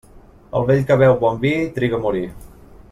[0.59, 2.27] El vell que beu bon vi triga a morir.